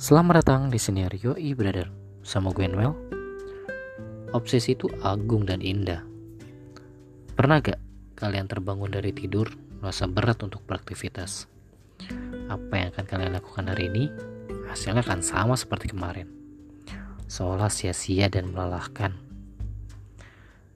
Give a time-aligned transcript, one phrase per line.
[0.00, 1.92] Selamat datang di senior Yoi Brother.
[2.24, 2.64] Sama gue
[4.32, 6.00] Obsesi itu agung dan indah.
[7.36, 7.76] Pernah gak
[8.16, 9.52] kalian terbangun dari tidur
[9.84, 11.44] Merasa berat untuk beraktivitas?
[12.48, 14.08] Apa yang akan kalian lakukan hari ini
[14.72, 16.32] Hasilnya akan sama seperti kemarin.
[17.28, 19.12] Seolah sia-sia dan melelahkan.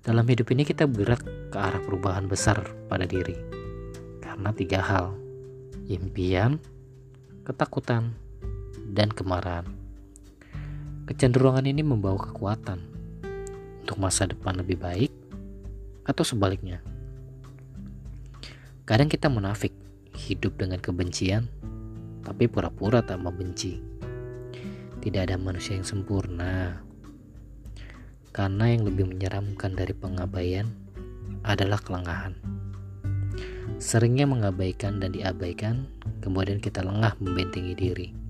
[0.04, 2.60] Dalam hidup ini kita bergerak ke arah perubahan besar
[2.92, 3.40] pada diri.
[4.20, 5.16] Karena tiga hal.
[5.88, 6.60] Impian,
[7.48, 8.12] ketakutan,
[8.94, 9.66] dan kemarahan.
[11.04, 12.80] Kecenderungan ini membawa kekuatan
[13.84, 15.12] untuk masa depan lebih baik
[16.08, 16.80] atau sebaliknya.
[18.88, 19.74] Kadang kita munafik,
[20.16, 21.50] hidup dengan kebencian,
[22.24, 23.82] tapi pura-pura tak membenci.
[25.04, 26.80] Tidak ada manusia yang sempurna.
[28.32, 30.72] Karena yang lebih menyeramkan dari pengabaian
[31.44, 32.32] adalah kelengahan.
[33.76, 35.84] Seringnya mengabaikan dan diabaikan,
[36.24, 38.23] kemudian kita lengah membentengi diri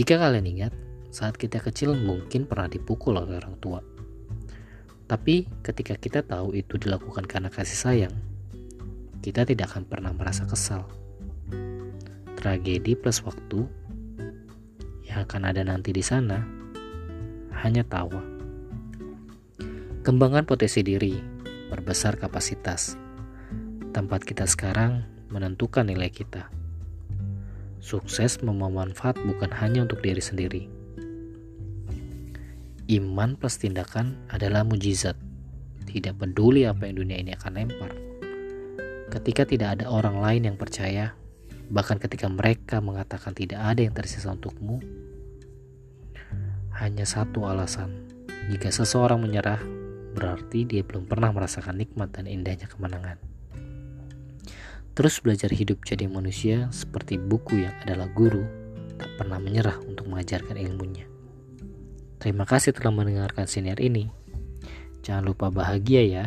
[0.00, 0.72] jika kalian ingat,
[1.12, 3.84] saat kita kecil mungkin pernah dipukul oleh orang tua.
[5.04, 8.14] Tapi ketika kita tahu itu dilakukan karena kasih sayang,
[9.20, 10.88] kita tidak akan pernah merasa kesal.
[12.32, 13.68] Tragedi plus waktu
[15.04, 16.48] yang akan ada nanti di sana
[17.60, 18.24] hanya tawa.
[20.00, 21.20] Kembangan potensi diri,
[21.68, 22.96] perbesar kapasitas.
[23.92, 26.59] Tempat kita sekarang menentukan nilai kita.
[27.80, 30.62] Sukses membawa manfaat bukan hanya untuk diri sendiri.
[32.92, 35.16] Iman plus tindakan adalah mujizat.
[35.88, 37.92] Tidak peduli apa yang dunia ini akan lempar.
[39.08, 41.16] Ketika tidak ada orang lain yang percaya,
[41.72, 44.82] bahkan ketika mereka mengatakan tidak ada yang tersisa untukmu,
[46.76, 48.10] hanya satu alasan.
[48.52, 49.62] Jika seseorang menyerah,
[50.12, 53.29] berarti dia belum pernah merasakan nikmat dan indahnya kemenangan.
[54.92, 58.42] Terus belajar hidup jadi manusia seperti buku yang adalah guru,
[58.98, 61.06] tak pernah menyerah untuk mengajarkan ilmunya.
[62.20, 64.12] Terima kasih telah mendengarkan senior ini.
[65.00, 66.24] Jangan lupa bahagia ya.